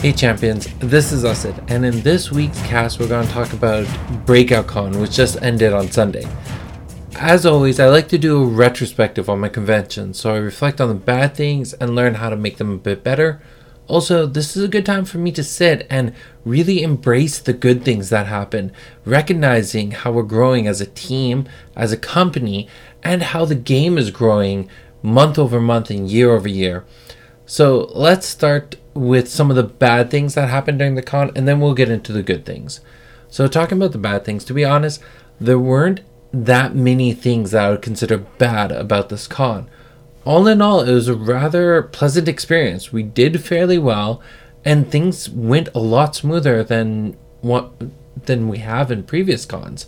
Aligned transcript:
Hey 0.00 0.12
champions, 0.12 0.68
this 0.78 1.10
is 1.10 1.24
Usid, 1.24 1.68
and 1.68 1.84
in 1.84 2.02
this 2.02 2.30
week's 2.30 2.62
cast, 2.62 3.00
we're 3.00 3.08
going 3.08 3.26
to 3.26 3.32
talk 3.32 3.52
about 3.52 3.84
Breakout 4.24 4.68
Con, 4.68 5.00
which 5.00 5.10
just 5.10 5.42
ended 5.42 5.72
on 5.72 5.90
Sunday. 5.90 6.24
As 7.16 7.44
always, 7.44 7.80
I 7.80 7.88
like 7.88 8.06
to 8.10 8.16
do 8.16 8.40
a 8.40 8.46
retrospective 8.46 9.28
on 9.28 9.40
my 9.40 9.48
convention, 9.48 10.14
so 10.14 10.32
I 10.32 10.36
reflect 10.36 10.80
on 10.80 10.88
the 10.88 10.94
bad 10.94 11.34
things 11.34 11.72
and 11.72 11.96
learn 11.96 12.14
how 12.14 12.30
to 12.30 12.36
make 12.36 12.58
them 12.58 12.70
a 12.70 12.78
bit 12.78 13.02
better. 13.02 13.42
Also, 13.88 14.24
this 14.24 14.56
is 14.56 14.62
a 14.62 14.68
good 14.68 14.86
time 14.86 15.04
for 15.04 15.18
me 15.18 15.32
to 15.32 15.42
sit 15.42 15.84
and 15.90 16.14
really 16.44 16.84
embrace 16.84 17.40
the 17.40 17.52
good 17.52 17.84
things 17.84 18.08
that 18.08 18.28
happen, 18.28 18.70
recognizing 19.04 19.90
how 19.90 20.12
we're 20.12 20.22
growing 20.22 20.68
as 20.68 20.80
a 20.80 20.86
team, 20.86 21.48
as 21.74 21.90
a 21.90 21.96
company, 21.96 22.68
and 23.02 23.20
how 23.20 23.44
the 23.44 23.56
game 23.56 23.98
is 23.98 24.12
growing 24.12 24.70
month 25.02 25.40
over 25.40 25.60
month 25.60 25.90
and 25.90 26.08
year 26.08 26.30
over 26.30 26.48
year. 26.48 26.84
So 27.46 27.90
let's 27.94 28.28
start 28.28 28.76
with 28.98 29.28
some 29.28 29.50
of 29.50 29.56
the 29.56 29.62
bad 29.62 30.10
things 30.10 30.34
that 30.34 30.48
happened 30.48 30.78
during 30.78 30.94
the 30.94 31.02
con, 31.02 31.30
and 31.36 31.46
then 31.46 31.60
we'll 31.60 31.74
get 31.74 31.90
into 31.90 32.12
the 32.12 32.22
good 32.22 32.44
things. 32.44 32.80
So, 33.28 33.46
talking 33.46 33.78
about 33.78 33.92
the 33.92 33.98
bad 33.98 34.24
things, 34.24 34.44
to 34.44 34.54
be 34.54 34.64
honest, 34.64 35.00
there 35.40 35.58
weren't 35.58 36.00
that 36.32 36.74
many 36.74 37.12
things 37.12 37.52
that 37.52 37.64
I 37.64 37.70
would 37.70 37.82
consider 37.82 38.18
bad 38.18 38.72
about 38.72 39.08
this 39.08 39.26
con. 39.26 39.68
All 40.24 40.46
in 40.46 40.60
all, 40.60 40.80
it 40.80 40.92
was 40.92 41.08
a 41.08 41.14
rather 41.14 41.82
pleasant 41.82 42.28
experience. 42.28 42.92
We 42.92 43.02
did 43.02 43.42
fairly 43.42 43.78
well, 43.78 44.20
and 44.64 44.90
things 44.90 45.28
went 45.30 45.68
a 45.74 45.78
lot 45.78 46.16
smoother 46.16 46.62
than 46.62 47.16
what 47.40 47.72
than 48.26 48.48
we 48.48 48.58
have 48.58 48.90
in 48.90 49.04
previous 49.04 49.46
cons. 49.46 49.86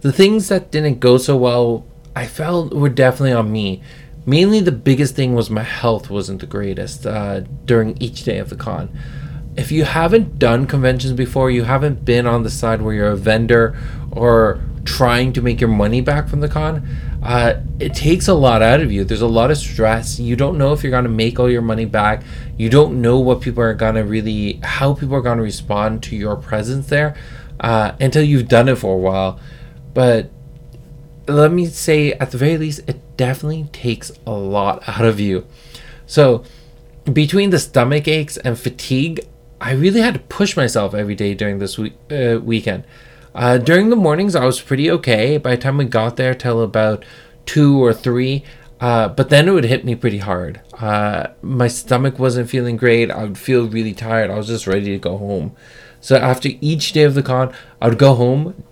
The 0.00 0.12
things 0.12 0.48
that 0.48 0.70
didn't 0.70 1.00
go 1.00 1.18
so 1.18 1.36
well, 1.36 1.86
I 2.14 2.26
felt 2.26 2.72
were 2.72 2.88
definitely 2.88 3.32
on 3.32 3.52
me 3.52 3.82
mainly 4.26 4.60
the 4.60 4.72
biggest 4.72 5.14
thing 5.14 5.34
was 5.34 5.48
my 5.48 5.62
health 5.62 6.10
wasn't 6.10 6.40
the 6.40 6.46
greatest 6.46 7.06
uh, 7.06 7.40
during 7.64 7.96
each 7.98 8.24
day 8.24 8.38
of 8.38 8.50
the 8.50 8.56
con. 8.56 8.96
If 9.56 9.72
you 9.72 9.84
haven't 9.84 10.38
done 10.38 10.66
conventions 10.66 11.14
before 11.14 11.50
you 11.50 11.62
haven't 11.64 12.04
been 12.04 12.26
on 12.26 12.42
the 12.42 12.50
side 12.50 12.82
where 12.82 12.94
you're 12.94 13.08
a 13.08 13.16
vendor 13.16 13.78
or 14.10 14.60
trying 14.84 15.32
to 15.32 15.40
make 15.40 15.60
your 15.60 15.70
money 15.70 16.00
back 16.00 16.28
from 16.28 16.40
the 16.40 16.48
con 16.48 16.86
uh, 17.26 17.60
it 17.80 17.92
takes 17.92 18.28
a 18.28 18.34
lot 18.34 18.62
out 18.62 18.80
of 18.80 18.92
you. 18.92 19.02
There's 19.02 19.20
a 19.20 19.26
lot 19.26 19.50
of 19.50 19.58
stress. 19.58 20.20
You 20.20 20.36
don't 20.36 20.56
know 20.58 20.72
if 20.72 20.84
you're 20.84 20.92
going 20.92 21.04
to 21.04 21.10
make 21.10 21.40
all 21.40 21.50
your 21.50 21.60
money 21.60 21.84
back. 21.84 22.22
You 22.56 22.70
don't 22.70 23.02
know 23.02 23.18
what 23.18 23.40
people 23.40 23.64
are 23.64 23.74
going 23.74 23.96
to 23.96 24.04
really 24.04 24.60
how 24.62 24.94
people 24.94 25.16
are 25.16 25.22
going 25.22 25.38
to 25.38 25.42
respond 25.42 26.04
to 26.04 26.16
your 26.16 26.36
presence 26.36 26.86
there 26.86 27.16
uh, 27.58 27.96
until 28.00 28.22
you've 28.22 28.46
done 28.46 28.68
it 28.68 28.76
for 28.76 28.94
a 28.94 28.98
while. 28.98 29.40
But 29.92 30.30
let 31.26 31.50
me 31.50 31.66
say 31.66 32.12
at 32.12 32.30
the 32.30 32.38
very 32.38 32.58
least 32.58 32.88
it 32.88 33.00
definitely 33.16 33.64
takes 33.72 34.12
a 34.26 34.32
lot 34.32 34.82
out 34.88 35.04
of 35.04 35.20
you. 35.20 35.46
So 36.06 36.44
between 37.12 37.50
the 37.50 37.58
stomach 37.58 38.08
aches 38.08 38.36
and 38.38 38.58
fatigue 38.58 39.20
i 39.60 39.72
really 39.72 40.00
had 40.00 40.14
to 40.14 40.20
push 40.20 40.56
myself 40.56 40.92
every 40.92 41.14
day 41.14 41.32
during 41.34 41.58
this 41.58 41.78
week, 41.78 41.94
uh, 42.10 42.38
weekend. 42.42 42.84
Uh, 43.34 43.58
during 43.58 43.90
the 43.90 43.96
mornings 43.96 44.34
i 44.34 44.44
was 44.44 44.60
pretty 44.60 44.90
okay. 44.90 45.36
By 45.38 45.56
the 45.56 45.62
time 45.62 45.78
we 45.78 45.84
got 45.84 46.16
there 46.16 46.34
till 46.34 46.62
about 46.62 47.04
two 47.44 47.82
or 47.82 47.92
three 47.92 48.44
uh, 48.78 49.08
but 49.08 49.30
then 49.30 49.48
it 49.48 49.52
would 49.52 49.64
hit 49.64 49.86
me 49.86 49.94
pretty 49.94 50.18
hard. 50.18 50.60
Uh, 50.74 51.28
my 51.40 51.66
stomach 51.66 52.18
wasn't 52.18 52.50
feeling 52.50 52.76
great. 52.76 53.10
I 53.10 53.22
would 53.22 53.38
feel 53.38 53.66
really 53.66 53.94
tired. 53.94 54.30
I 54.30 54.36
was 54.36 54.48
just 54.48 54.66
ready 54.66 54.90
to 54.90 54.98
go 54.98 55.16
home. 55.16 55.56
So 56.02 56.16
after 56.16 56.50
each 56.60 56.92
day 56.92 57.04
of 57.04 57.14
the 57.14 57.22
con 57.22 57.54
i 57.80 57.88
would 57.88 57.98
go 57.98 58.14
home 58.14 58.62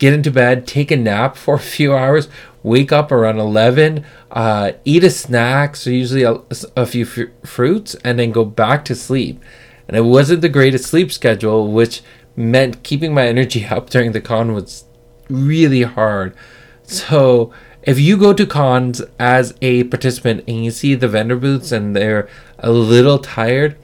get 0.00 0.14
into 0.14 0.32
bed, 0.32 0.66
take 0.66 0.90
a 0.90 0.96
nap 0.96 1.36
for 1.36 1.54
a 1.54 1.60
few 1.60 1.94
hours, 1.94 2.26
wake 2.62 2.92
up 2.92 3.10
around 3.10 3.38
11, 3.38 4.04
uh, 4.30 4.72
eat 4.84 5.04
a 5.04 5.10
snack, 5.10 5.76
so 5.76 5.90
usually 5.90 6.22
a, 6.22 6.40
a 6.76 6.86
few 6.86 7.04
fr- 7.04 7.32
fruits, 7.44 7.94
and 8.04 8.18
then 8.18 8.32
go 8.32 8.44
back 8.44 8.84
to 8.86 8.94
sleep. 8.94 9.42
And 9.88 9.96
it 9.96 10.02
wasn't 10.02 10.40
the 10.40 10.48
greatest 10.48 10.86
sleep 10.86 11.10
schedule, 11.10 11.70
which 11.72 12.02
meant 12.36 12.82
keeping 12.82 13.12
my 13.14 13.26
energy 13.26 13.66
up 13.70 13.90
during 13.90 14.12
the 14.12 14.20
con 14.20 14.52
was 14.52 14.84
really 15.28 15.82
hard. 15.82 16.34
So 16.82 17.52
if 17.82 17.98
you 17.98 18.16
go 18.16 18.32
to 18.32 18.46
cons 18.46 19.00
as 19.18 19.54
a 19.62 19.84
participant 19.84 20.44
and 20.46 20.64
you 20.64 20.70
see 20.70 20.94
the 20.94 21.08
vendor 21.08 21.36
booths 21.36 21.72
and 21.72 21.96
they're 21.96 22.28
a 22.58 22.70
little 22.70 23.18
tired, 23.18 23.76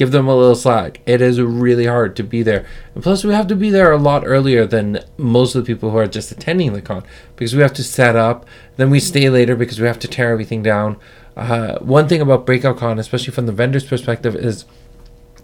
give 0.00 0.12
them 0.12 0.28
a 0.28 0.34
little 0.34 0.54
slack. 0.54 1.02
It 1.04 1.20
is 1.20 1.42
really 1.42 1.84
hard 1.84 2.16
to 2.16 2.22
be 2.22 2.42
there. 2.42 2.64
And 2.94 3.02
plus, 3.02 3.22
we 3.22 3.34
have 3.34 3.46
to 3.48 3.54
be 3.54 3.68
there 3.68 3.92
a 3.92 3.98
lot 3.98 4.22
earlier 4.24 4.66
than 4.66 5.04
most 5.18 5.54
of 5.54 5.62
the 5.62 5.74
people 5.74 5.90
who 5.90 5.98
are 5.98 6.06
just 6.06 6.32
attending 6.32 6.72
the 6.72 6.80
con 6.80 7.04
because 7.36 7.54
we 7.54 7.60
have 7.60 7.74
to 7.74 7.84
set 7.84 8.16
up. 8.16 8.46
Then 8.78 8.88
we 8.88 8.98
stay 8.98 9.28
later 9.28 9.54
because 9.56 9.78
we 9.78 9.86
have 9.86 9.98
to 9.98 10.08
tear 10.08 10.32
everything 10.32 10.62
down. 10.62 10.96
Uh, 11.36 11.78
one 11.80 12.08
thing 12.08 12.22
about 12.22 12.46
Breakout 12.46 12.78
Con, 12.78 12.98
especially 12.98 13.34
from 13.34 13.44
the 13.44 13.52
vendor's 13.52 13.84
perspective, 13.84 14.34
is 14.34 14.64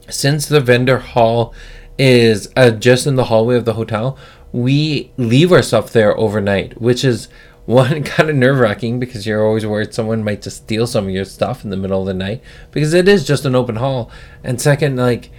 since 0.08 0.46
the 0.46 0.60
vendor 0.60 1.00
hall 1.00 1.52
is 1.98 2.48
uh, 2.56 2.70
just 2.70 3.06
in 3.06 3.16
the 3.16 3.24
hallway 3.24 3.56
of 3.56 3.66
the 3.66 3.74
hotel, 3.74 4.16
we 4.52 5.12
leave 5.18 5.52
our 5.52 5.60
stuff 5.60 5.92
there 5.92 6.16
overnight, 6.16 6.80
which 6.80 7.04
is 7.04 7.28
one 7.66 8.02
kind 8.04 8.30
of 8.30 8.36
nerve 8.36 8.58
wracking 8.58 8.98
because 8.98 9.26
you're 9.26 9.44
always 9.44 9.66
worried 9.66 9.92
someone 9.92 10.24
might 10.24 10.42
just 10.42 10.58
steal 10.58 10.86
some 10.86 11.04
of 11.04 11.10
your 11.10 11.24
stuff 11.24 11.64
in 11.64 11.70
the 11.70 11.76
middle 11.76 12.00
of 12.00 12.06
the 12.06 12.14
night 12.14 12.42
because 12.70 12.94
it 12.94 13.06
is 13.08 13.26
just 13.26 13.44
an 13.44 13.54
open 13.54 13.76
hall. 13.76 14.10
And 14.42 14.60
second, 14.60 14.96
like, 14.96 15.30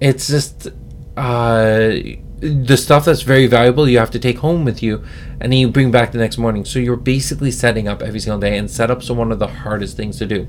it's 0.00 0.28
just 0.28 0.68
uh, 1.16 1.90
the 2.40 2.76
stuff 2.76 3.04
that's 3.04 3.22
very 3.22 3.48
valuable 3.48 3.88
you 3.88 3.98
have 3.98 4.12
to 4.12 4.18
take 4.18 4.38
home 4.38 4.64
with 4.64 4.82
you 4.82 5.04
and 5.40 5.52
then 5.52 5.58
you 5.58 5.68
bring 5.68 5.90
back 5.90 6.12
the 6.12 6.18
next 6.18 6.38
morning. 6.38 6.64
So 6.64 6.78
you're 6.78 6.96
basically 6.96 7.50
setting 7.50 7.88
up 7.88 8.02
every 8.02 8.20
single 8.20 8.40
day, 8.40 8.56
and 8.56 8.68
setups 8.68 9.10
are 9.10 9.14
one 9.14 9.32
of 9.32 9.38
the 9.38 9.48
hardest 9.48 9.96
things 9.96 10.18
to 10.18 10.26
do. 10.26 10.48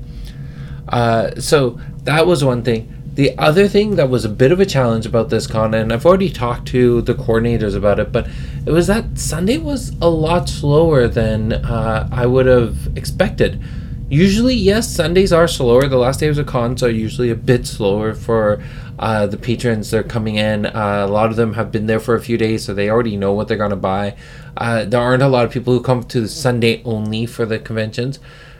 Uh, 0.88 1.40
so 1.40 1.80
that 2.04 2.26
was 2.26 2.44
one 2.44 2.62
thing. 2.62 2.99
The 3.14 3.36
other 3.36 3.66
thing 3.66 3.96
that 3.96 4.08
was 4.08 4.24
a 4.24 4.28
bit 4.28 4.52
of 4.52 4.60
a 4.60 4.66
challenge 4.66 5.04
about 5.04 5.30
this 5.30 5.46
con, 5.46 5.74
and 5.74 5.92
I've 5.92 6.06
already 6.06 6.30
talked 6.30 6.68
to 6.68 7.02
the 7.02 7.14
coordinators 7.14 7.76
about 7.76 7.98
it, 7.98 8.12
but 8.12 8.28
it 8.64 8.70
was 8.70 8.86
that 8.86 9.18
Sunday 9.18 9.58
was 9.58 9.90
a 10.00 10.08
lot 10.08 10.48
slower 10.48 11.08
than 11.08 11.52
uh, 11.52 12.08
I 12.12 12.26
would 12.26 12.46
have 12.46 12.96
expected. 12.96 13.60
Usually, 14.08 14.54
yes, 14.54 14.88
Sundays 14.88 15.32
are 15.32 15.48
slower. 15.48 15.86
The 15.86 15.96
last 15.96 16.20
days 16.20 16.38
of 16.38 16.46
cons 16.46 16.82
are 16.82 16.90
usually 16.90 17.30
a 17.30 17.36
bit 17.36 17.66
slower 17.66 18.14
for 18.14 18.62
uh, 18.98 19.26
the 19.26 19.36
patrons. 19.36 19.90
They're 19.90 20.02
coming 20.02 20.36
in. 20.36 20.66
Uh, 20.66 21.04
a 21.06 21.10
lot 21.10 21.30
of 21.30 21.36
them 21.36 21.54
have 21.54 21.70
been 21.70 21.86
there 21.86 22.00
for 22.00 22.14
a 22.14 22.20
few 22.20 22.36
days, 22.36 22.64
so 22.64 22.74
they 22.74 22.90
already 22.90 23.16
know 23.16 23.32
what 23.32 23.48
they're 23.48 23.56
going 23.56 23.70
to 23.70 23.76
buy. 23.76 24.16
Uh, 24.56 24.84
there 24.84 25.00
aren't 25.00 25.22
a 25.22 25.28
lot 25.28 25.44
of 25.44 25.52
people 25.52 25.72
who 25.72 25.80
come 25.80 26.02
to 26.04 26.28
Sunday 26.28 26.82
only 26.84 27.26
for 27.26 27.44
the 27.46 27.58
conventions. 27.58 28.18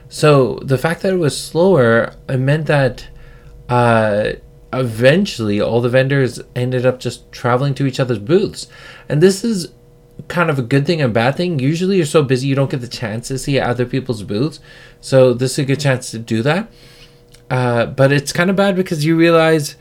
So 0.09 0.61
the 0.63 0.79
fact 0.79 1.03
that 1.03 1.15
it 1.15 1.19
was 1.19 1.41
slower, 1.41 2.15
it 2.29 2.39
meant 2.39 2.67
that 2.67 3.09
uh, 3.71 4.33
eventually 4.73 5.61
all 5.61 5.81
the 5.81 5.89
vendors 5.89 6.41
ended 6.55 6.85
up 6.85 7.01
just 7.01 7.31
traveling 7.33 7.73
to 7.75 7.87
each 7.87 8.01
other's 8.01 8.19
booths. 8.19 8.67
And 9.09 9.23
this 9.23 9.43
is 9.45 9.73
kind 10.29 10.51
of 10.51 10.59
a 10.59 10.63
good 10.63 10.87
thing 10.87 11.01
and 11.01 11.15
bad 11.15 11.37
thing. 11.37 11.59
Usually 11.59 11.97
you're 11.97 12.07
so 12.07 12.23
busy 12.23 12.49
you 12.49 12.55
don't 12.55 12.71
get 12.71 12.81
the 12.81 12.89
chance 12.89 13.29
to 13.29 13.39
see 13.39 13.59
other 13.59 13.87
people's 13.87 14.23
booths. 14.23 14.61
So 15.01 15.33
this 15.33 15.53
is 15.53 15.61
a 15.61 15.65
good 15.65 15.81
chance 15.81 16.11
to 16.11 16.19
do 16.19 16.43
that. 16.43 16.71
Uh, 17.49 17.87
but 17.87 18.13
it's 18.13 18.33
kind 18.33 18.51
of 18.51 18.57
bad 18.57 18.77
because 18.77 19.05
you 19.05 19.17
realize 19.17 19.77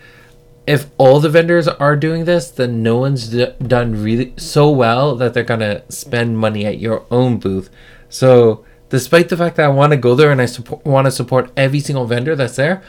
if 0.66 0.88
all 0.97 1.19
the 1.19 1.29
vendors 1.29 1.67
are 1.67 1.95
doing 1.95 2.25
this, 2.25 2.50
then 2.51 2.83
no 2.83 2.97
one's 2.97 3.29
d- 3.29 3.53
done 3.61 4.01
really 4.01 4.33
so 4.38 4.69
well 4.69 5.16
that 5.16 5.33
they're 5.33 5.44
gonna 5.44 5.83
spend 5.89 6.38
money 6.38 6.66
at 6.66 6.79
your 6.79 7.06
own 7.09 7.38
booth. 7.38 7.69
So 8.07 8.63
despite 8.89 9.29
the 9.29 9.38
fact 9.38 9.56
that 9.57 9.66
I 9.66 9.69
want 9.69 9.91
to 9.91 9.97
go 9.97 10.16
there 10.16 10.31
and 10.31 10.41
I 10.41 10.45
support, 10.45 10.85
want 10.85 11.06
to 11.06 11.11
support 11.11 11.51
every 11.57 11.79
single 11.79 12.06
vendor 12.06 12.35
that's 12.35 12.56
there, 12.56 12.83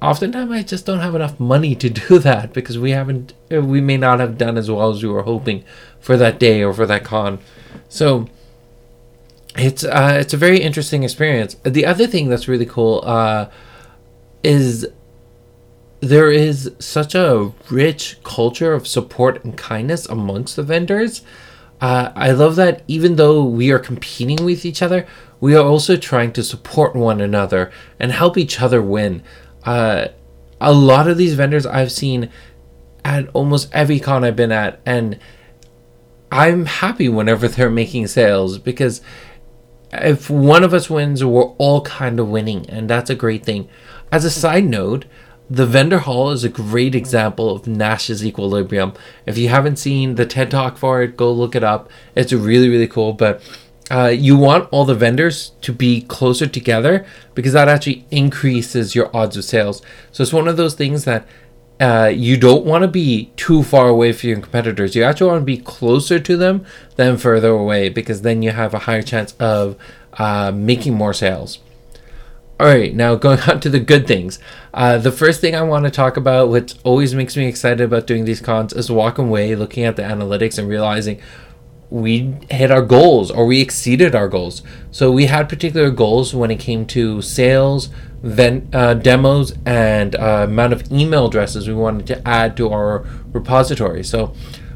oftentimes 0.00 0.50
I 0.50 0.62
just 0.62 0.86
don't 0.86 1.00
have 1.00 1.14
enough 1.14 1.38
money 1.38 1.74
to 1.76 1.90
do 1.90 2.18
that 2.20 2.52
because 2.52 2.78
we 2.78 2.90
haven't, 2.92 3.34
we 3.50 3.80
may 3.80 3.96
not 3.96 4.20
have 4.20 4.38
done 4.38 4.56
as 4.56 4.70
well 4.70 4.90
as 4.90 5.02
we 5.02 5.08
were 5.08 5.22
hoping 5.22 5.64
for 6.00 6.16
that 6.16 6.38
day 6.38 6.62
or 6.62 6.72
for 6.72 6.86
that 6.86 7.04
con. 7.04 7.38
So 7.88 8.28
it's 9.56 9.84
uh, 9.84 10.18
it's 10.20 10.34
a 10.34 10.36
very 10.36 10.60
interesting 10.60 11.02
experience. 11.02 11.54
The 11.64 11.84
other 11.86 12.06
thing 12.06 12.28
that's 12.28 12.48
really 12.48 12.66
cool 12.66 13.02
uh, 13.04 13.50
is 14.44 14.86
there 16.00 16.30
is 16.30 16.70
such 16.78 17.14
a 17.14 17.52
rich 17.70 18.18
culture 18.22 18.72
of 18.72 18.86
support 18.86 19.44
and 19.44 19.56
kindness 19.56 20.06
amongst 20.06 20.54
the 20.54 20.62
vendors 20.62 21.22
uh, 21.80 22.10
I 22.14 22.32
love 22.32 22.56
that 22.56 22.82
even 22.88 23.16
though 23.16 23.44
we 23.44 23.70
are 23.70 23.78
competing 23.78 24.44
with 24.44 24.64
each 24.64 24.82
other, 24.82 25.06
we 25.40 25.54
are 25.54 25.64
also 25.64 25.96
trying 25.96 26.32
to 26.32 26.42
support 26.42 26.96
one 26.96 27.20
another 27.20 27.70
and 28.00 28.10
help 28.10 28.36
each 28.36 28.60
other 28.60 28.82
win. 28.82 29.22
Uh, 29.68 30.08
a 30.62 30.72
lot 30.72 31.08
of 31.08 31.18
these 31.18 31.34
vendors 31.34 31.66
I've 31.66 31.92
seen 31.92 32.30
at 33.04 33.28
almost 33.34 33.68
every 33.70 34.00
con 34.00 34.24
I've 34.24 34.34
been 34.34 34.50
at, 34.50 34.80
and 34.86 35.18
I'm 36.32 36.64
happy 36.64 37.10
whenever 37.10 37.48
they're 37.48 37.68
making 37.68 38.06
sales 38.06 38.56
because 38.56 39.02
if 39.92 40.30
one 40.30 40.64
of 40.64 40.72
us 40.72 40.88
wins, 40.88 41.22
we're 41.22 41.50
all 41.58 41.82
kind 41.82 42.18
of 42.18 42.30
winning, 42.30 42.64
and 42.70 42.88
that's 42.88 43.10
a 43.10 43.14
great 43.14 43.44
thing. 43.44 43.68
As 44.10 44.24
a 44.24 44.30
side 44.30 44.64
note, 44.64 45.04
the 45.50 45.66
vendor 45.66 45.98
hall 45.98 46.30
is 46.30 46.44
a 46.44 46.48
great 46.48 46.94
example 46.94 47.54
of 47.54 47.66
Nash's 47.66 48.24
equilibrium. 48.24 48.94
If 49.26 49.36
you 49.36 49.50
haven't 49.50 49.76
seen 49.76 50.14
the 50.14 50.24
TED 50.24 50.50
talk 50.50 50.78
for 50.78 51.02
it, 51.02 51.14
go 51.14 51.30
look 51.30 51.54
it 51.54 51.62
up. 51.62 51.90
It's 52.14 52.32
really 52.32 52.70
really 52.70 52.88
cool. 52.88 53.12
But 53.12 53.42
uh, 53.90 54.08
you 54.08 54.36
want 54.36 54.68
all 54.70 54.84
the 54.84 54.94
vendors 54.94 55.52
to 55.62 55.72
be 55.72 56.02
closer 56.02 56.46
together 56.46 57.06
because 57.34 57.52
that 57.54 57.68
actually 57.68 58.04
increases 58.10 58.94
your 58.94 59.14
odds 59.16 59.36
of 59.36 59.44
sales. 59.44 59.82
So 60.12 60.22
it's 60.22 60.32
one 60.32 60.48
of 60.48 60.56
those 60.56 60.74
things 60.74 61.04
that 61.04 61.26
uh, 61.80 62.10
you 62.12 62.36
don't 62.36 62.64
want 62.64 62.82
to 62.82 62.88
be 62.88 63.30
too 63.36 63.62
far 63.62 63.88
away 63.88 64.12
from 64.12 64.30
your 64.30 64.40
competitors. 64.40 64.96
You 64.96 65.04
actually 65.04 65.30
want 65.30 65.42
to 65.42 65.46
be 65.46 65.58
closer 65.58 66.18
to 66.18 66.36
them 66.36 66.66
than 66.96 67.16
further 67.16 67.50
away 67.50 67.88
because 67.88 68.22
then 68.22 68.42
you 68.42 68.50
have 68.50 68.74
a 68.74 68.80
higher 68.80 69.02
chance 69.02 69.32
of 69.34 69.76
uh, 70.14 70.52
making 70.52 70.94
more 70.94 71.14
sales. 71.14 71.60
All 72.60 72.66
right, 72.66 72.92
now 72.92 73.14
going 73.14 73.38
on 73.48 73.60
to 73.60 73.70
the 73.70 73.78
good 73.78 74.08
things. 74.08 74.40
Uh, 74.74 74.98
the 74.98 75.12
first 75.12 75.40
thing 75.40 75.54
I 75.54 75.62
want 75.62 75.84
to 75.84 75.90
talk 75.90 76.16
about, 76.16 76.48
which 76.48 76.74
always 76.82 77.14
makes 77.14 77.36
me 77.36 77.46
excited 77.46 77.80
about 77.80 78.08
doing 78.08 78.24
these 78.24 78.40
cons, 78.40 78.72
is 78.72 78.90
walking 78.90 79.28
away, 79.28 79.54
looking 79.54 79.84
at 79.84 79.94
the 79.94 80.02
analytics, 80.02 80.58
and 80.58 80.68
realizing 80.68 81.20
we 81.90 82.34
hit 82.50 82.70
our 82.70 82.82
goals 82.82 83.30
or 83.30 83.46
we 83.46 83.60
exceeded 83.60 84.14
our 84.14 84.28
goals. 84.28 84.62
So 84.90 85.10
we 85.10 85.26
had 85.26 85.48
particular 85.48 85.90
goals 85.90 86.34
when 86.34 86.50
it 86.50 86.60
came 86.60 86.86
to 86.86 87.22
sales, 87.22 87.88
then 88.22 88.68
uh, 88.72 88.94
demos, 88.94 89.54
and 89.64 90.14
uh, 90.16 90.44
amount 90.48 90.72
of 90.72 90.90
email 90.92 91.26
addresses 91.26 91.66
we 91.66 91.74
wanted 91.74 92.06
to 92.08 92.28
add 92.28 92.56
to 92.58 92.70
our 92.70 93.06
repository. 93.32 94.04
So 94.04 94.34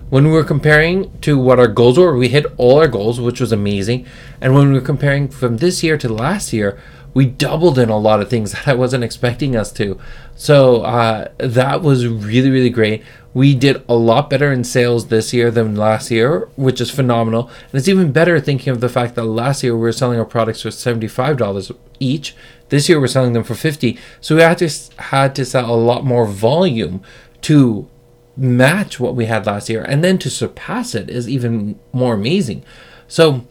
when 0.08 0.26
we 0.26 0.32
were 0.32 0.44
comparing 0.44 1.16
to 1.20 1.38
what 1.38 1.58
our 1.58 1.66
goals 1.66 1.98
were, 1.98 2.16
we 2.16 2.28
hit 2.28 2.46
all 2.56 2.78
our 2.78 2.88
goals, 2.88 3.20
which 3.20 3.40
was 3.40 3.52
amazing. 3.52 4.06
And 4.40 4.54
when 4.54 4.68
we 4.68 4.74
were 4.74 4.84
comparing 4.84 5.28
from 5.28 5.58
this 5.58 5.82
year 5.82 5.96
to 5.98 6.08
last 6.08 6.52
year, 6.52 6.78
we 7.14 7.26
doubled 7.26 7.78
in 7.78 7.88
a 7.88 7.98
lot 7.98 8.20
of 8.20 8.30
things 8.30 8.52
that 8.52 8.68
I 8.68 8.74
wasn't 8.74 9.04
expecting 9.04 9.56
us 9.56 9.72
to. 9.72 9.98
So 10.34 10.82
uh, 10.82 11.28
that 11.38 11.82
was 11.82 12.06
really, 12.06 12.50
really 12.50 12.70
great. 12.70 13.02
We 13.34 13.54
did 13.54 13.82
a 13.88 13.94
lot 13.94 14.28
better 14.28 14.52
in 14.52 14.64
sales 14.64 15.08
this 15.08 15.32
year 15.32 15.50
than 15.50 15.74
last 15.74 16.10
year, 16.10 16.48
which 16.56 16.80
is 16.80 16.90
phenomenal. 16.90 17.48
And 17.70 17.74
it's 17.78 17.88
even 17.88 18.12
better 18.12 18.38
thinking 18.40 18.70
of 18.70 18.80
the 18.80 18.88
fact 18.88 19.14
that 19.14 19.24
last 19.24 19.62
year 19.62 19.74
we 19.74 19.80
were 19.80 19.92
selling 19.92 20.18
our 20.18 20.24
products 20.24 20.62
for 20.62 20.68
$75 20.68 21.74
each. 21.98 22.36
This 22.68 22.88
year 22.88 23.00
we're 23.00 23.06
selling 23.06 23.32
them 23.32 23.44
for 23.44 23.54
50. 23.54 23.98
So 24.20 24.36
we 24.36 24.42
had 24.42 24.58
to 24.58 24.70
had 24.98 25.34
to 25.36 25.44
sell 25.44 25.74
a 25.74 25.76
lot 25.76 26.04
more 26.04 26.26
volume 26.26 27.02
to 27.42 27.88
match 28.36 28.98
what 28.98 29.14
we 29.14 29.26
had 29.26 29.46
last 29.46 29.68
year 29.68 29.82
and 29.82 30.02
then 30.02 30.16
to 30.18 30.30
surpass 30.30 30.94
it 30.94 31.10
is 31.10 31.28
even 31.28 31.78
more 31.92 32.14
amazing. 32.14 32.62
So 33.08 33.46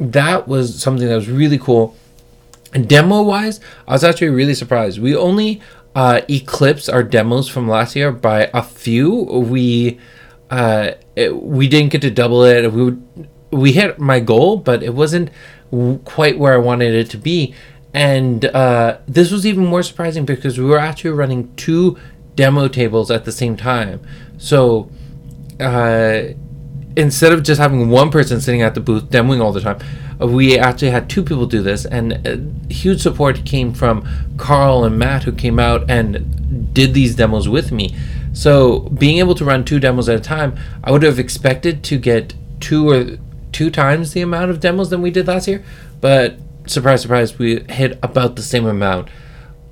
that 0.00 0.48
was 0.48 0.80
something 0.80 1.06
that 1.06 1.14
was 1.14 1.28
really 1.28 1.58
cool. 1.58 1.94
And 2.74 2.88
demo 2.88 3.22
wise, 3.22 3.60
I 3.86 3.92
was 3.92 4.04
actually 4.04 4.30
really 4.30 4.54
surprised. 4.54 4.98
We 4.98 5.14
only 5.14 5.60
uh, 5.94 6.22
eclipsed 6.28 6.88
our 6.88 7.02
demos 7.02 7.48
from 7.48 7.68
last 7.68 7.96
year 7.96 8.12
by 8.12 8.50
a 8.54 8.62
few. 8.62 9.10
We 9.10 9.98
uh, 10.50 10.92
it, 11.16 11.34
we 11.34 11.68
didn't 11.68 11.92
get 11.92 12.02
to 12.02 12.10
double 12.10 12.44
it. 12.44 12.70
We 12.72 12.84
would, 12.84 13.28
we 13.50 13.72
hit 13.72 13.98
my 13.98 14.20
goal, 14.20 14.58
but 14.58 14.82
it 14.82 14.94
wasn't 14.94 15.30
quite 16.04 16.38
where 16.38 16.54
I 16.54 16.58
wanted 16.58 16.94
it 16.94 17.08
to 17.10 17.18
be. 17.18 17.54
And 17.94 18.44
uh, 18.46 18.98
this 19.06 19.30
was 19.30 19.46
even 19.46 19.66
more 19.66 19.82
surprising 19.82 20.24
because 20.24 20.58
we 20.58 20.64
were 20.64 20.78
actually 20.78 21.10
running 21.10 21.54
two 21.56 21.98
demo 22.34 22.68
tables 22.68 23.10
at 23.10 23.24
the 23.24 23.32
same 23.32 23.56
time. 23.56 24.00
So 24.38 24.90
uh, 25.60 26.34
instead 26.96 27.32
of 27.32 27.42
just 27.42 27.60
having 27.60 27.90
one 27.90 28.10
person 28.10 28.40
sitting 28.40 28.62
at 28.62 28.74
the 28.74 28.80
booth 28.80 29.04
demoing 29.04 29.42
all 29.42 29.52
the 29.52 29.60
time, 29.60 29.78
we 30.26 30.58
actually 30.58 30.90
had 30.90 31.08
two 31.08 31.22
people 31.22 31.46
do 31.46 31.62
this, 31.62 31.84
and 31.84 32.26
uh, 32.26 32.36
huge 32.72 33.00
support 33.00 33.44
came 33.44 33.72
from 33.72 34.06
Carl 34.36 34.84
and 34.84 34.98
Matt, 34.98 35.24
who 35.24 35.32
came 35.32 35.58
out 35.58 35.90
and 35.90 36.72
did 36.74 36.94
these 36.94 37.14
demos 37.14 37.48
with 37.48 37.72
me. 37.72 37.94
So 38.32 38.80
being 38.80 39.18
able 39.18 39.34
to 39.36 39.44
run 39.44 39.64
two 39.64 39.78
demos 39.78 40.08
at 40.08 40.16
a 40.16 40.20
time, 40.20 40.56
I 40.84 40.90
would 40.90 41.02
have 41.02 41.18
expected 41.18 41.82
to 41.84 41.98
get 41.98 42.34
two 42.60 42.90
or 42.90 43.18
two 43.52 43.70
times 43.70 44.12
the 44.12 44.22
amount 44.22 44.50
of 44.50 44.60
demos 44.60 44.90
than 44.90 45.02
we 45.02 45.10
did 45.10 45.26
last 45.26 45.46
year, 45.48 45.62
but 46.00 46.36
surprise, 46.66 47.02
surprise, 47.02 47.38
we 47.38 47.60
hit 47.68 47.98
about 48.02 48.36
the 48.36 48.42
same 48.42 48.66
amount. 48.66 49.08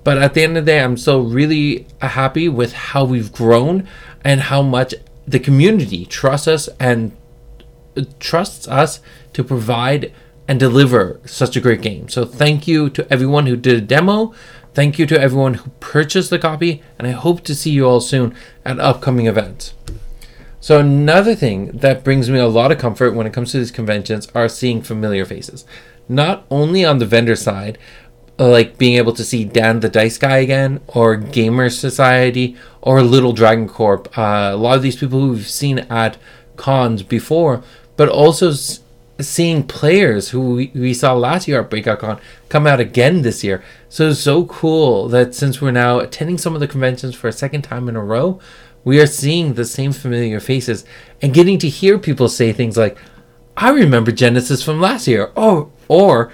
But 0.05 0.19
at 0.19 0.35
the 0.35 0.43
end 0.43 0.57
of 0.57 0.65
the 0.65 0.73
day, 0.73 0.83
I'm 0.83 0.97
still 0.97 1.23
really 1.23 1.87
happy 2.01 2.49
with 2.49 2.73
how 2.73 3.05
we've 3.05 3.33
grown 3.33 3.87
and 4.25 4.41
how 4.41 4.63
much 4.63 4.95
the 5.27 5.39
community 5.39 6.05
trusts 6.07 6.49
us 6.49 6.69
and 6.79 7.17
uh, 7.97 8.05
trusts 8.19 8.67
us 8.69 9.01
to 9.33 9.45
provide 9.45 10.13
and 10.49 10.59
deliver 10.59 11.21
such 11.25 11.57
a 11.57 11.61
great 11.61 11.83
game. 11.83 12.09
So 12.09 12.25
thank 12.25 12.67
you 12.67 12.91
to 12.91 13.07
everyone 13.13 13.47
who 13.47 13.57
did 13.57 13.77
a 13.77 13.81
demo. 13.81 14.35
Thank 14.75 14.99
you 14.99 15.07
to 15.07 15.21
everyone 15.21 15.55
who 15.55 15.71
purchased 15.81 16.31
the 16.31 16.39
copy, 16.39 16.83
and 16.99 17.07
I 17.07 17.13
hope 17.13 17.43
to 17.45 17.55
see 17.55 17.71
you 17.71 17.87
all 17.87 18.01
soon 18.01 18.35
at 18.65 18.79
upcoming 18.79 19.27
events. 19.27 19.75
So 20.61 20.79
another 20.79 21.35
thing 21.35 21.79
that 21.79 22.05
brings 22.05 22.29
me 22.29 22.39
a 22.39 22.47
lot 22.47 22.71
of 22.71 22.79
comfort 22.79 23.15
when 23.15 23.27
it 23.27 23.33
comes 23.33 23.53
to 23.53 23.59
these 23.59 23.71
conventions 23.71 24.29
are 24.35 24.49
seeing 24.49 24.83
familiar 24.83 25.25
faces. 25.25 25.65
Not 26.09 26.45
only 26.51 26.85
on 26.85 26.99
the 26.99 27.07
vendor 27.07 27.37
side, 27.37 27.79
like 28.39 28.79
being 28.79 28.97
able 28.97 29.13
to 29.15 29.25
see 29.25 29.45
Dan 29.45 29.81
the 29.81 29.89
Dice 29.89 30.19
Guy 30.19 30.39
again, 30.39 30.81
or 30.87 31.17
Gamer 31.17 31.71
Society, 31.71 32.57
or 32.81 33.03
Little 33.03 33.33
Dragon 33.33 33.69
Corp. 33.69 34.17
Uh, 34.17 34.51
a 34.53 34.57
lot 34.57 34.77
of 34.77 34.83
these 34.83 34.97
people 34.97 35.21
who 35.21 35.33
we've 35.33 35.49
seen 35.49 35.81
at 35.91 36.17
cons 36.57 37.03
before, 37.03 37.63
but 37.97 38.09
also 38.09 38.53
seeing 39.23 39.63
players 39.63 40.31
who 40.31 40.55
we, 40.55 40.73
we 40.75 40.95
saw 40.95 41.15
last 41.15 41.49
year 41.49 41.61
at 41.61 41.71
Breakout 41.71 42.01
Con 42.01 42.21
come 42.49 42.67
out 42.67 42.81
again 42.81 43.23
this 43.23 43.43
year. 43.45 43.63
So 43.89 44.11
it's 44.11 44.21
so 44.21 44.45
cool 44.47 45.09
that 45.09 45.35
since 45.35 45.61
we're 45.61 45.71
now 45.71 45.99
attending 45.99 46.39
some 46.39 46.55
of 46.55 46.61
the 46.61 46.69
conventions 46.69 47.15
for 47.15 47.29
a 47.29 47.33
second 47.33 47.63
time 47.63 47.89
in 47.89 47.97
a 47.97 48.05
row, 48.05 48.41
we 48.85 49.01
are 49.01 49.07
seeing 49.07 49.55
the 49.55 49.65
same 49.65 49.93
familiar 49.93 50.41
faces 50.41 50.85
and 51.21 51.35
getting 51.35 51.59
to 51.59 51.69
hear 51.69 51.99
people 51.99 52.29
say 52.29 52.53
things 52.53 52.77
like, 52.77 52.97
I 53.57 53.71
remember 53.71 54.11
Genesis 54.13 54.63
from 54.63 54.81
last 54.81 55.07
year. 55.07 55.33
Oh, 55.37 55.71
or 55.89 56.33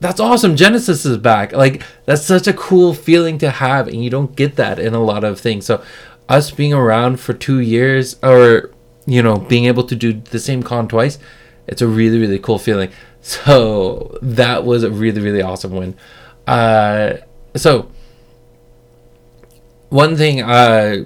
that's 0.00 0.20
awesome. 0.20 0.56
Genesis 0.56 1.04
is 1.04 1.16
back. 1.16 1.52
Like 1.52 1.82
that's 2.04 2.22
such 2.22 2.46
a 2.46 2.52
cool 2.52 2.94
feeling 2.94 3.38
to 3.38 3.50
have, 3.50 3.88
and 3.88 4.04
you 4.04 4.10
don't 4.10 4.36
get 4.36 4.56
that 4.56 4.78
in 4.78 4.94
a 4.94 5.02
lot 5.02 5.24
of 5.24 5.40
things. 5.40 5.66
So, 5.66 5.82
us 6.28 6.50
being 6.50 6.72
around 6.72 7.20
for 7.20 7.32
two 7.32 7.58
years, 7.60 8.16
or 8.22 8.70
you 9.06 9.22
know, 9.22 9.36
being 9.36 9.64
able 9.64 9.84
to 9.84 9.96
do 9.96 10.12
the 10.12 10.38
same 10.38 10.62
con 10.62 10.88
twice, 10.88 11.18
it's 11.66 11.82
a 11.82 11.86
really 11.86 12.18
really 12.18 12.38
cool 12.38 12.58
feeling. 12.58 12.90
So 13.26 14.18
that 14.20 14.66
was 14.66 14.82
a 14.82 14.90
really 14.90 15.22
really 15.22 15.40
awesome 15.40 15.72
win. 15.72 15.96
Uh, 16.46 17.14
so 17.56 17.90
one 19.88 20.16
thing 20.16 20.42
uh, 20.42 21.04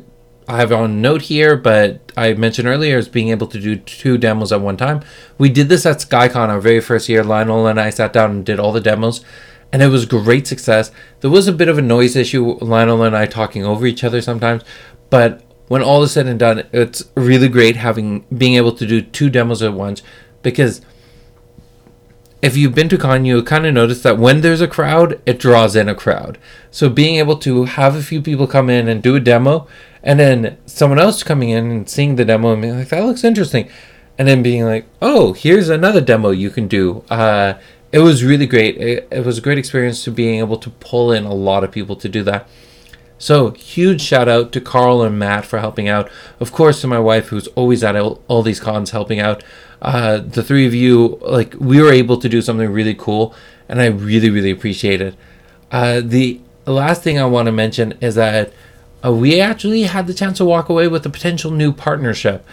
I 0.48 0.56
have 0.56 0.72
on 0.72 1.02
note 1.02 1.22
here, 1.22 1.56
but 1.56 2.10
I 2.16 2.32
mentioned 2.32 2.66
earlier 2.66 2.96
is 2.96 3.08
being 3.08 3.28
able 3.28 3.46
to 3.48 3.60
do 3.60 3.76
two 3.76 4.16
demos 4.16 4.50
at 4.50 4.62
one 4.62 4.78
time. 4.78 5.02
We 5.36 5.50
did 5.50 5.68
this 5.68 5.84
at 5.84 5.98
SkyCon 5.98 6.48
our 6.48 6.60
very 6.60 6.80
first 6.80 7.08
year. 7.08 7.22
Lionel 7.22 7.66
and 7.66 7.78
I 7.78 7.90
sat 7.90 8.14
down 8.14 8.30
and 8.30 8.46
did 8.46 8.58
all 8.58 8.72
the 8.72 8.80
demos, 8.80 9.22
and 9.72 9.82
it 9.82 9.88
was 9.88 10.06
great 10.06 10.46
success. 10.46 10.90
There 11.20 11.30
was 11.30 11.48
a 11.48 11.52
bit 11.52 11.68
of 11.68 11.76
a 11.76 11.82
noise 11.82 12.16
issue, 12.16 12.56
Lionel 12.62 13.02
and 13.02 13.14
I 13.14 13.26
talking 13.26 13.62
over 13.62 13.86
each 13.86 14.02
other 14.02 14.22
sometimes, 14.22 14.64
but 15.10 15.42
when 15.68 15.82
all 15.82 16.02
is 16.02 16.12
said 16.12 16.26
and 16.26 16.38
done, 16.38 16.66
it's 16.72 17.04
really 17.14 17.48
great 17.48 17.76
having 17.76 18.24
being 18.34 18.54
able 18.54 18.72
to 18.72 18.86
do 18.86 19.02
two 19.02 19.28
demos 19.28 19.62
at 19.62 19.74
once 19.74 20.02
because 20.42 20.80
if 22.40 22.56
you've 22.56 22.74
been 22.74 22.88
to 22.88 22.98
con, 22.98 23.24
you 23.24 23.42
kind 23.42 23.66
of 23.66 23.74
notice 23.74 24.02
that 24.02 24.18
when 24.18 24.40
there's 24.40 24.60
a 24.60 24.68
crowd, 24.68 25.20
it 25.26 25.40
draws 25.40 25.74
in 25.74 25.88
a 25.88 25.94
crowd. 25.94 26.38
So 26.70 26.88
being 26.88 27.16
able 27.16 27.36
to 27.38 27.64
have 27.64 27.96
a 27.96 28.02
few 28.02 28.22
people 28.22 28.46
come 28.46 28.70
in 28.70 28.88
and 28.88 29.02
do 29.02 29.16
a 29.16 29.20
demo, 29.20 29.66
and 30.02 30.20
then 30.20 30.56
someone 30.66 30.98
else 31.00 31.22
coming 31.22 31.50
in 31.50 31.70
and 31.70 31.88
seeing 31.88 32.16
the 32.16 32.24
demo 32.24 32.52
and 32.52 32.62
being 32.62 32.78
like, 32.78 32.88
"That 32.90 33.04
looks 33.04 33.24
interesting," 33.24 33.68
and 34.16 34.28
then 34.28 34.42
being 34.42 34.64
like, 34.64 34.86
"Oh, 35.02 35.32
here's 35.32 35.68
another 35.68 36.00
demo 36.00 36.30
you 36.30 36.50
can 36.50 36.68
do." 36.68 37.02
Uh, 37.10 37.54
it 37.90 38.00
was 38.00 38.22
really 38.22 38.46
great. 38.46 38.76
It, 38.76 39.08
it 39.10 39.24
was 39.26 39.38
a 39.38 39.40
great 39.40 39.58
experience 39.58 40.04
to 40.04 40.10
being 40.12 40.38
able 40.38 40.58
to 40.58 40.70
pull 40.70 41.10
in 41.10 41.24
a 41.24 41.34
lot 41.34 41.64
of 41.64 41.72
people 41.72 41.96
to 41.96 42.08
do 42.08 42.22
that. 42.24 42.48
So 43.18 43.50
huge 43.50 44.00
shout 44.00 44.28
out 44.28 44.52
to 44.52 44.60
Carl 44.60 45.02
and 45.02 45.18
Matt 45.18 45.44
for 45.44 45.58
helping 45.58 45.88
out. 45.88 46.08
Of 46.38 46.52
course, 46.52 46.80
to 46.80 46.86
my 46.86 47.00
wife 47.00 47.28
who's 47.28 47.48
always 47.48 47.82
at 47.82 47.96
all, 47.96 48.22
all 48.28 48.42
these 48.42 48.60
cons 48.60 48.90
helping 48.90 49.18
out. 49.18 49.42
Uh, 49.82 50.18
the 50.18 50.42
three 50.42 50.66
of 50.66 50.74
you, 50.74 51.18
like 51.22 51.54
we 51.58 51.82
were 51.82 51.92
able 51.92 52.18
to 52.18 52.28
do 52.28 52.40
something 52.40 52.70
really 52.70 52.94
cool, 52.94 53.34
and 53.68 53.80
I 53.80 53.86
really 53.86 54.30
really 54.30 54.50
appreciate 54.50 55.00
it. 55.00 55.14
Uh, 55.70 56.00
the 56.02 56.40
last 56.64 57.02
thing 57.02 57.18
I 57.18 57.26
want 57.26 57.46
to 57.46 57.52
mention 57.52 57.92
is 58.00 58.14
that 58.14 58.52
uh, 59.04 59.12
we 59.12 59.40
actually 59.40 59.82
had 59.82 60.06
the 60.06 60.14
chance 60.14 60.38
to 60.38 60.44
walk 60.44 60.68
away 60.68 60.88
with 60.88 61.04
a 61.06 61.10
potential 61.10 61.50
new 61.50 61.72
partnership. 61.72 62.46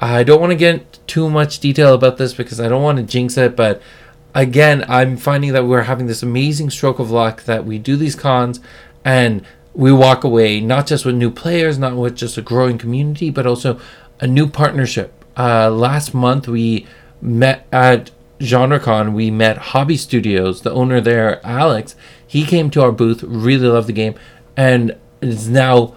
I 0.00 0.22
don't 0.22 0.40
want 0.40 0.50
to 0.50 0.56
get 0.56 0.98
too 1.06 1.28
much 1.28 1.60
detail 1.60 1.94
about 1.94 2.16
this 2.16 2.32
because 2.32 2.60
I 2.60 2.68
don't 2.68 2.82
want 2.82 2.98
to 2.98 3.04
jinx 3.04 3.36
it, 3.36 3.54
but 3.54 3.82
again, 4.34 4.84
I'm 4.88 5.16
finding 5.16 5.52
that 5.52 5.66
we're 5.66 5.82
having 5.82 6.06
this 6.06 6.22
amazing 6.22 6.70
stroke 6.70 6.98
of 6.98 7.10
luck 7.10 7.44
that 7.44 7.66
we 7.66 7.78
do 7.78 7.96
these 7.96 8.14
cons 8.14 8.60
and 9.04 9.44
we 9.74 9.92
walk 9.92 10.24
away 10.24 10.60
not 10.60 10.86
just 10.86 11.04
with 11.04 11.14
new 11.14 11.30
players, 11.30 11.78
not 11.78 11.96
with 11.96 12.16
just 12.16 12.36
a 12.36 12.42
growing 12.42 12.78
community, 12.78 13.30
but 13.30 13.46
also 13.46 13.80
a 14.20 14.26
new 14.26 14.48
partnership. 14.48 15.24
Uh, 15.36 15.70
last 15.70 16.12
month, 16.12 16.48
we 16.48 16.86
met 17.22 17.66
at 17.72 18.10
GenreCon. 18.40 19.12
We 19.12 19.30
met 19.30 19.58
Hobby 19.58 19.96
Studios, 19.96 20.62
the 20.62 20.72
owner 20.72 21.00
there, 21.00 21.44
Alex. 21.46 21.94
He 22.26 22.44
came 22.44 22.70
to 22.70 22.82
our 22.82 22.92
booth, 22.92 23.22
really 23.22 23.68
loved 23.68 23.88
the 23.88 23.92
game, 23.92 24.14
and 24.56 24.96
is 25.20 25.48
now 25.48 25.94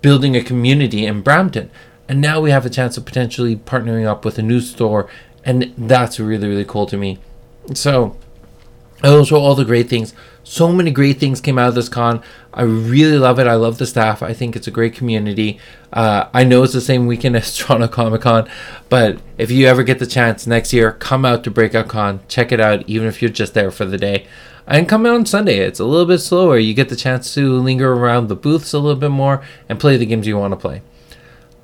building 0.00 0.36
a 0.36 0.42
community 0.42 1.06
in 1.06 1.22
Brampton. 1.22 1.70
And 2.08 2.20
now 2.20 2.40
we 2.40 2.50
have 2.50 2.66
a 2.66 2.70
chance 2.70 2.96
of 2.96 3.04
potentially 3.04 3.56
partnering 3.56 4.06
up 4.06 4.24
with 4.24 4.38
a 4.38 4.42
new 4.42 4.60
store, 4.60 5.08
and 5.44 5.72
that's 5.76 6.20
really, 6.20 6.48
really 6.48 6.64
cool 6.64 6.86
to 6.86 6.96
me. 6.96 7.18
So, 7.74 8.16
those 9.00 9.32
all 9.32 9.54
the 9.54 9.64
great 9.64 9.88
things. 9.88 10.14
So 10.52 10.70
many 10.70 10.90
great 10.90 11.18
things 11.18 11.40
came 11.40 11.58
out 11.58 11.70
of 11.70 11.74
this 11.74 11.88
con. 11.88 12.22
I 12.52 12.64
really 12.64 13.16
love 13.16 13.38
it. 13.38 13.46
I 13.46 13.54
love 13.54 13.78
the 13.78 13.86
staff. 13.86 14.22
I 14.22 14.34
think 14.34 14.54
it's 14.54 14.66
a 14.66 14.70
great 14.70 14.92
community. 14.92 15.58
Uh, 15.90 16.28
I 16.34 16.44
know 16.44 16.62
it's 16.62 16.74
the 16.74 16.82
same 16.82 17.06
weekend 17.06 17.36
as 17.38 17.56
Toronto 17.56 17.88
Comic 17.88 18.20
Con, 18.20 18.46
but 18.90 19.18
if 19.38 19.50
you 19.50 19.66
ever 19.66 19.82
get 19.82 19.98
the 19.98 20.06
chance 20.06 20.46
next 20.46 20.74
year, 20.74 20.92
come 20.92 21.24
out 21.24 21.42
to 21.44 21.50
Breakout 21.50 21.88
Con. 21.88 22.20
Check 22.28 22.52
it 22.52 22.60
out, 22.60 22.86
even 22.86 23.08
if 23.08 23.22
you're 23.22 23.30
just 23.30 23.54
there 23.54 23.70
for 23.70 23.86
the 23.86 23.96
day. 23.96 24.26
And 24.66 24.86
come 24.86 25.06
out 25.06 25.14
on 25.14 25.24
Sunday. 25.24 25.56
It's 25.56 25.80
a 25.80 25.86
little 25.86 26.04
bit 26.04 26.18
slower. 26.18 26.58
You 26.58 26.74
get 26.74 26.90
the 26.90 26.96
chance 26.96 27.32
to 27.32 27.58
linger 27.58 27.90
around 27.90 28.28
the 28.28 28.36
booths 28.36 28.74
a 28.74 28.78
little 28.78 29.00
bit 29.00 29.10
more 29.10 29.42
and 29.70 29.80
play 29.80 29.96
the 29.96 30.04
games 30.04 30.26
you 30.26 30.36
want 30.36 30.52
to 30.52 30.58
play. 30.58 30.82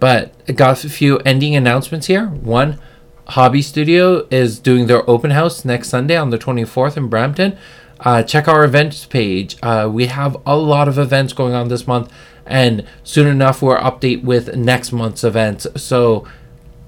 But 0.00 0.32
I 0.48 0.52
got 0.52 0.82
a 0.82 0.88
few 0.88 1.18
ending 1.26 1.54
announcements 1.54 2.06
here. 2.06 2.28
One, 2.28 2.80
Hobby 3.26 3.60
Studio 3.60 4.26
is 4.30 4.58
doing 4.58 4.86
their 4.86 5.08
open 5.08 5.32
house 5.32 5.62
next 5.62 5.90
Sunday 5.90 6.16
on 6.16 6.30
the 6.30 6.38
24th 6.38 6.96
in 6.96 7.08
Brampton. 7.08 7.58
Uh, 8.00 8.22
check 8.22 8.48
our 8.48 8.64
events 8.64 9.06
page. 9.06 9.56
Uh, 9.62 9.88
we 9.90 10.06
have 10.06 10.36
a 10.46 10.56
lot 10.56 10.88
of 10.88 10.98
events 10.98 11.32
going 11.32 11.54
on 11.54 11.68
this 11.68 11.86
month, 11.86 12.12
and 12.46 12.86
soon 13.02 13.26
enough 13.26 13.60
we'll 13.62 13.76
update 13.76 14.22
with 14.22 14.54
next 14.56 14.92
month's 14.92 15.24
events. 15.24 15.66
So 15.76 16.26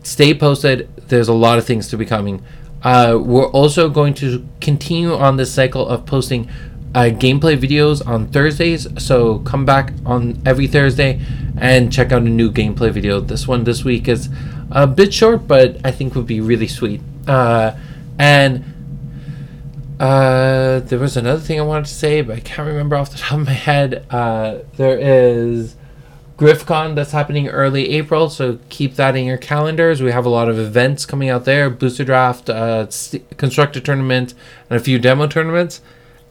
stay 0.02 0.34
posted. 0.34 0.88
There's 1.08 1.28
a 1.28 1.34
lot 1.34 1.58
of 1.58 1.66
things 1.66 1.88
to 1.88 1.96
be 1.96 2.06
coming. 2.06 2.42
Uh, 2.82 3.18
we're 3.20 3.50
also 3.50 3.90
going 3.90 4.14
to 4.14 4.46
continue 4.60 5.12
on 5.12 5.36
this 5.36 5.52
cycle 5.52 5.86
of 5.86 6.06
posting 6.06 6.48
uh, 6.94 7.10
gameplay 7.10 7.56
videos 7.58 8.04
on 8.06 8.28
Thursdays. 8.28 8.86
So 9.02 9.40
come 9.40 9.64
back 9.64 9.92
on 10.06 10.40
every 10.46 10.66
Thursday 10.66 11.20
and 11.58 11.92
check 11.92 12.12
out 12.12 12.22
a 12.22 12.30
new 12.30 12.50
gameplay 12.50 12.90
video. 12.90 13.20
This 13.20 13.46
one 13.46 13.64
this 13.64 13.84
week 13.84 14.08
is 14.08 14.28
a 14.70 14.86
bit 14.86 15.12
short, 15.12 15.46
but 15.46 15.76
I 15.84 15.90
think 15.90 16.14
would 16.14 16.26
be 16.26 16.40
really 16.40 16.68
sweet. 16.68 17.00
Uh, 17.26 17.72
and 18.18 18.64
uh, 20.00 20.80
there 20.80 20.98
was 20.98 21.18
another 21.18 21.42
thing 21.42 21.60
I 21.60 21.62
wanted 21.62 21.84
to 21.84 21.94
say, 21.94 22.22
but 22.22 22.36
I 22.38 22.40
can't 22.40 22.66
remember 22.66 22.96
off 22.96 23.10
the 23.12 23.18
top 23.18 23.38
of 23.38 23.46
my 23.46 23.52
head. 23.52 24.06
Uh, 24.08 24.60
there 24.76 24.98
is 24.98 25.76
GriffCon 26.38 26.94
that's 26.94 27.12
happening 27.12 27.48
early 27.48 27.90
April, 27.90 28.30
so 28.30 28.58
keep 28.70 28.94
that 28.94 29.14
in 29.14 29.26
your 29.26 29.36
calendars. 29.36 30.00
We 30.00 30.10
have 30.10 30.24
a 30.24 30.30
lot 30.30 30.48
of 30.48 30.58
events 30.58 31.04
coming 31.04 31.28
out 31.28 31.44
there: 31.44 31.68
booster 31.68 32.02
draft, 32.02 32.48
uh, 32.48 32.86
constructor 33.36 33.78
tournament, 33.78 34.32
and 34.70 34.80
a 34.80 34.82
few 34.82 34.98
demo 34.98 35.26
tournaments. 35.26 35.82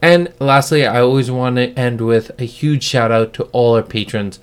And 0.02 0.34
lastly, 0.40 0.88
I 0.88 1.02
always 1.02 1.30
want 1.30 1.58
to 1.58 1.70
end 1.78 2.02
with 2.02 2.32
a 2.42 2.46
huge 2.46 2.82
shout 2.82 3.12
out 3.12 3.34
to 3.34 3.44
all 3.52 3.76
our 3.76 3.84
patrons. 3.84 4.40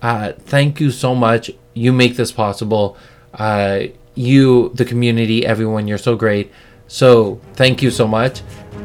Uh, 0.00 0.32
thank 0.32 0.80
you 0.80 0.90
so 0.90 1.14
much. 1.14 1.50
You 1.74 1.92
make 1.92 2.16
this 2.16 2.32
possible. 2.32 2.96
Uh, 3.34 3.88
you, 4.14 4.70
the 4.70 4.86
community, 4.86 5.44
everyone, 5.44 5.86
you're 5.86 5.98
so 5.98 6.16
great. 6.16 6.50
So 6.88 7.40
thank 7.54 7.82
you 7.82 7.90
so 7.90 8.08
much. 8.08 8.40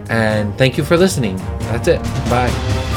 And 0.09 0.57
thank 0.57 0.77
you 0.77 0.83
for 0.83 0.97
listening. 0.97 1.37
That's 1.71 1.87
it. 1.87 2.01
Bye. 2.29 2.94